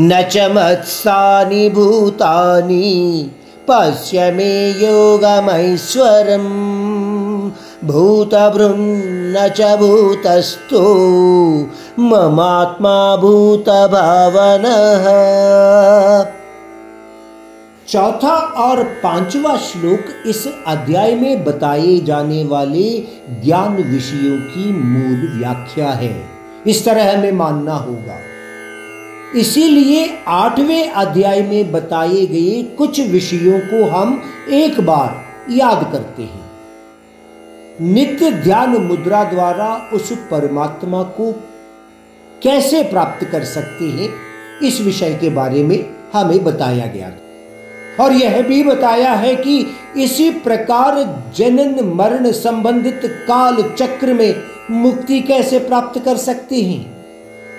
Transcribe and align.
न 0.00 0.22
च 0.22 0.38
मत्सानि 0.38 1.70
भूतानि, 1.70 3.30
पश्य 3.70 4.30
मे 4.30 4.70
योगमैश्वरम्। 4.70 7.50
भूतभृन्न 7.84 9.48
च 9.48 9.78
भूतस्थो 9.78 10.96
ममात्मा 11.98 13.16
भूतभावनः। 13.16 15.04
चौथा 17.88 18.36
और 18.36 18.84
पांचवा 18.84 19.56
श्लोक 19.56 20.00
इस 20.26 20.48
अध्याय 20.66 21.14
में 21.14 21.44
बताए 21.44 21.98
जाने 21.98 22.44
वाले 22.44 23.04
ज्ञान 23.44 23.76
विषयों 23.76 24.38
की 24.38 24.72
मूल 24.72 25.38
व्याख्या 25.38 25.90
है। 25.90 26.26
इस 26.66 26.84
तरह 26.84 27.18
हमें 27.18 27.32
मानना 27.32 27.74
होगा। 27.74 28.18
इसीलिए 29.36 30.18
आठवें 30.28 30.90
अध्याय 30.90 31.42
में 31.42 31.72
बताए 31.72 32.26
गए 32.26 32.62
कुछ 32.62 33.00
विषयों 33.00 33.58
को 33.60 33.84
हम 33.90 34.22
एक 34.50 34.80
बार 34.80 35.24
याद 35.50 35.92
करते 35.92 36.22
हैं। 36.22 36.46
नित्य 37.80 38.30
ध्यान 38.30 38.70
मुद्रा 38.70 39.24
द्वारा 39.24 39.90
उस 39.92 40.12
परमात्मा 40.12 41.02
को 41.02 41.32
कैसे 42.42 42.82
प्राप्त 42.82 43.24
कर 43.24 43.44
सकते 43.44 43.84
हैं, 43.84 44.08
इस 44.62 44.80
विषय 44.80 45.14
के 45.14 45.28
बारे 45.28 45.62
में 45.62 45.94
हमें 46.12 46.44
बताया 46.44 46.86
गया 46.86 47.12
और 48.04 48.12
यह 48.12 48.42
भी 48.42 48.62
बताया 48.62 49.12
है 49.12 49.36
कि 49.36 49.66
इसी 49.96 50.30
प्रकार 50.30 51.22
जनन 51.36 51.84
मरण 51.84 52.30
संबंधित 52.32 53.00
काल 53.04 53.62
चक्र 53.78 54.14
में 54.14 54.34
मुक्ति 54.70 55.20
कैसे 55.20 55.58
प्राप्त 55.58 56.04
कर 56.04 56.16
सकते 56.16 56.62
हैं। 56.62 56.97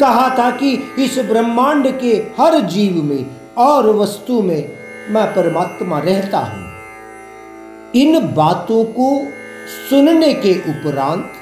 कहा 0.00 0.28
था 0.38 0.50
कि 0.50 0.94
इस 0.98 1.18
ब्रह्मांड 1.18 1.98
के 2.00 2.26
हर 2.38 2.60
जीव 2.60 3.02
में 3.02 3.26
और 3.58 3.86
वस्तु 3.86 4.42
में 4.42 4.68
मैं 5.08 5.34
परमात्मा 5.34 5.98
रहता 5.98 6.38
हूँ। 6.38 6.70
इन 7.94 8.18
बातों 8.34 8.84
को 8.84 9.26
सुनने 9.90 10.34
के 10.34 10.54
उपरांत 10.54 11.32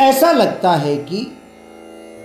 ऐसा 0.00 0.32
लगता 0.32 0.72
है 0.72 0.96
कि 0.96 1.38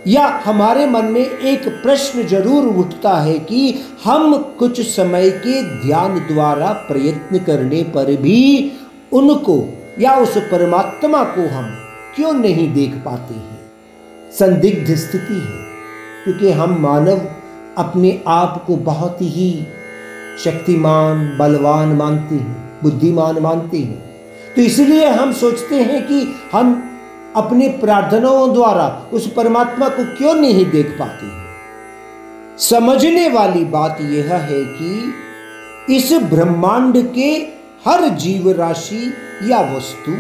या 0.07 0.41
हमारे 0.45 0.85
मन 0.85 1.05
में 1.05 1.21
एक 1.21 1.67
प्रश्न 1.67 2.23
ज़रूर 2.27 2.65
उठता 2.65 3.15
है 3.17 3.39
कि 3.39 3.83
हम 4.03 4.37
कुछ 4.37 4.81
समय 4.95 5.29
के 5.29 5.87
ध्यान 5.87 6.19
द्वारा 6.19 6.73
प्रयत्न 6.73 7.39
करने 7.39 7.83
पर 7.83 8.15
भी 8.15 8.71
उनको 9.13 9.77
या 9.99 10.15
उस 10.15 10.37
परमात्मा 10.37 11.23
को 11.23 11.47
हम 11.49 11.77
क्यों 12.15 12.33
नहीं 12.33 12.73
देख 12.73 12.93
पाते 13.05 13.33
हैं? 13.33 13.71
संदिग्ध 14.31 14.95
स्थिति 14.95 15.33
है। 15.33 15.76
क्योंकि 16.27 16.51
हम 16.51 16.77
मानव 16.79 17.21
अपने 17.77 18.23
आप 18.27 18.63
को 18.67 18.75
बहुत 18.75 19.17
ही 19.21 19.67
शक्तिमान, 20.43 21.37
बलवान 21.39 21.87
मानते 21.87 22.35
हैं, 22.35 22.79
बुद्धिमान 22.83 23.39
मानते 23.39 23.77
हैं। 23.77 24.15
तो 24.55 24.61
इसलिए 24.61 25.07
हम 25.07 25.33
सोचते 25.33 25.75
हैं 25.75 26.07
कि 26.07 26.35
हम 26.51 26.89
अपनी 27.35 27.67
प्रार्थनाओं 27.67 28.53
द्वारा 28.53 29.05
उस 29.13 29.33
परमात्मा 29.33 29.89
को 29.89 30.17
क्यों 30.17 30.33
नहीं 30.33 30.65
देख 30.65 30.95
पाते 30.99 31.25
हैं? 31.25 31.45
समझने 32.57 33.29
वाली 33.29 33.65
बात 33.65 33.97
यह 34.01 34.33
है 34.33 34.65
कि 34.65 35.13
इस 35.95 36.13
ब्रह्मांड 36.13 37.13
के 37.13 37.47
हर 37.87 38.09
जीव 38.09 38.51
राशि 38.51 39.13
या 39.43 39.77
वस्तु 39.77 40.11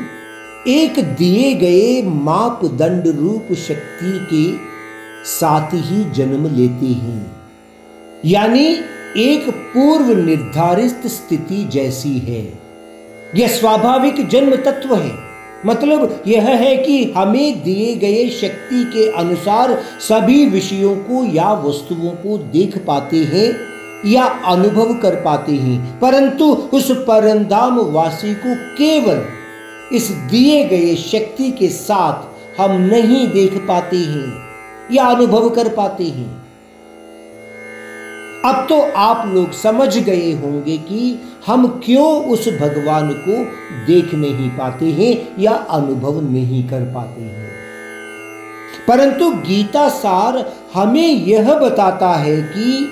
एक 0.69 1.15
दिए 1.15 1.53
गए 1.53 2.09
मापदंड 2.09 3.07
रूप 3.07 3.53
शक्ति 3.53 4.27
के 4.33 4.76
साथ 5.25 5.73
ही 5.73 6.11
जन्म 6.11 6.55
लेते 6.55 6.85
हैं। 6.85 7.35
यानी 8.25 8.79
एक 9.17 9.49
पूर्व 9.49 10.25
निर्धारित 10.25 11.07
स्थिति 11.07 11.69
जैसी 11.73 12.17
है। 12.17 12.59
यह 13.35 13.47
स्वाभाविक 13.47 14.27
जन्म 14.27 14.55
तत्व 14.55 14.95
है। 14.95 15.27
मतलब 15.65 16.23
यह 16.27 16.47
है 16.47 16.77
कि 16.77 17.13
हमें 17.17 17.63
दिए 17.63 17.95
गए 17.95 18.29
शक्ति 18.29 18.83
के 18.83 19.11
अनुसार 19.11 19.83
सभी 19.99 20.45
विषयों 20.45 20.95
को 20.95 21.33
या 21.33 21.53
वस्तुओं 21.53 22.09
को 22.09 22.37
देख 22.37 22.77
पाते 22.77 23.17
हैं 23.17 23.59
या 24.05 24.23
अनुभव 24.23 24.93
कर 24.93 25.15
पाते 25.15 25.51
हैं। 25.51 25.99
परंतु 25.99 26.53
उस 26.53 26.91
परंदाम 26.91 27.79
वासी 27.79 28.33
को 28.33 28.55
केवल 28.55 29.25
इस 29.93 30.07
दिए 30.07 30.63
गए 30.63 30.95
शक्ति 30.95 31.51
के 31.51 31.67
साथ 31.67 32.37
हम 32.61 32.71
नहीं 32.71 33.27
देख 33.27 33.53
पाते 33.67 33.97
हैं। 33.97 34.46
या 34.91 35.05
अनुभव 35.05 35.49
कर 35.49 35.75
पाते 35.75 36.03
हैं। 36.03 36.47
अब 38.45 38.65
तो 38.69 38.91
आप 38.95 39.27
लोग 39.27 39.51
समझ 39.51 39.97
गए 39.97 40.31
होंगे 40.31 40.77
कि 40.77 41.21
हम 41.47 41.81
क्यों 41.85 42.25
उस 42.25 42.49
भगवान 42.49 43.13
को 43.13 43.45
देख 43.87 44.13
नहीं 44.13 44.49
पाते 44.49 44.85
हैं 44.85 45.35
या 45.39 45.51
अनुभव 45.51 46.21
नहीं 46.31 46.69
कर 46.69 46.81
पाते 46.81 47.21
हैं। 47.21 47.47
परंतु 48.87 49.31
गीता 49.31 49.89
सार 49.89 50.53
हमें 50.73 51.07
यह 51.07 51.53
बताता 51.53 52.09
है 52.09 52.41
कि 52.41 52.91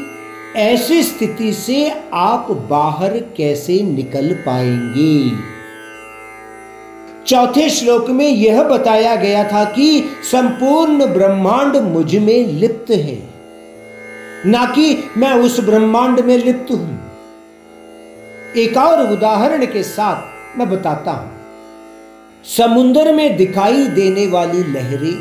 ऐसी 0.55 1.03
स्थिति 1.03 1.53
से 1.53 2.01
आप 2.13 2.51
बाहर 2.69 3.17
कैसे 3.17 3.81
निकल 3.81 4.33
पाएँगे। 4.33 5.54
चौथे 7.27 7.69
श्लोक 7.69 8.09
में 8.09 8.27
यह 8.27 8.63
बताया 8.63 9.15
गया 9.15 9.43
था 9.43 9.63
कि 9.63 10.03
संपूर्ण 10.31 11.05
ब्रह्मांड 11.05 11.75
मुझमें 11.75 12.47
लिप्त 12.47 12.91
है। 12.91 13.29
ना 14.45 14.65
कि 14.65 15.03
मैं 15.17 15.33
उस 15.33 15.59
ब्रह्मांड 15.59 16.19
में 16.19 16.37
लिप्त 16.37 16.71
हूँ। 16.71 17.11
एक 18.57 18.77
और 18.77 19.11
उदाहरण 19.11 19.65
के 19.65 19.83
साथ 19.83 20.57
मैं 20.57 20.69
बताता 20.69 21.11
हूँ। 21.11 21.31
समुद्र 22.57 23.13
में 23.13 23.37
दिखाई 23.37 23.87
देने 23.87 24.27
वाली 24.27 24.63
लहरें, 24.73 25.15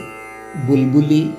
बुलबुली 0.67 1.31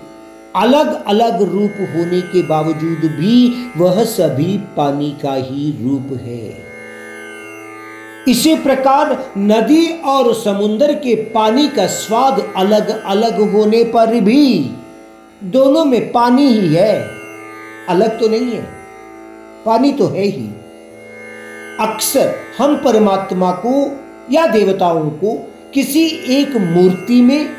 अलग 0.55 1.05
अलग 1.05 1.41
रूप 1.41 1.73
होने 1.95 2.21
के 2.21 2.41
बावजूद 2.41 3.11
भी 3.11 3.69
वह 3.77 4.03
सभी 4.03 4.57
पानी 4.57 5.17
का 5.23 5.33
ही 5.33 5.71
रूप 5.83 6.19
है। 6.21 6.74
इसी 8.27 8.55
प्रकार 8.55 9.11
नदी 9.37 9.87
और 10.05 10.33
समुद्र 10.33 10.93
के 10.93 11.15
पानी 11.31 11.67
का 11.67 11.85
स्वाद 11.87 12.41
अलग 12.55 12.89
अलग 13.05 13.39
होने 13.51 13.83
पर 13.83 14.19
भी 14.21 14.71
दोनों 15.43 15.85
में 15.85 16.11
पानी 16.11 16.45
ही 16.45 16.73
है। 16.75 16.93
अलग 17.89 18.19
तो 18.19 18.27
नहीं 18.27 18.51
है, 18.51 18.61
पानी 19.65 19.91
तो 19.91 20.07
है 20.07 20.23
ही। 20.23 20.47
अक्सर 21.79 22.33
हम 22.57 22.75
परमात्मा 22.75 23.51
को 23.65 23.75
या 24.31 24.47
देवताओं 24.47 25.09
को 25.09 25.35
किसी 25.73 26.05
एक 26.31 26.55
मूर्ति 26.57 27.21
में 27.21 27.49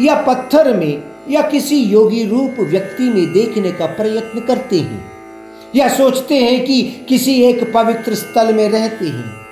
या 0.00 0.14
पत्थर 0.22 0.76
में 0.76 1.02
या 1.30 1.42
किसी 1.42 1.82
योगी 1.82 2.24
रूप 2.24 2.60
व्यक्ति 2.60 3.02
में 3.02 3.32
देखने 3.32 3.72
का 3.72 3.86
प्रयत्न 3.86 4.40
करते 4.40 4.80
हैं 4.80 5.04
या 5.76 5.88
सोचते 5.88 6.34
हैं 6.34 6.64
कि 6.64 6.82
किसी 7.08 7.42
एक 7.42 7.72
पवित्र 7.74 8.14
स्थल 8.14 8.54
में 8.54 8.68
रहते 8.68 9.04
हैं। 9.04 9.45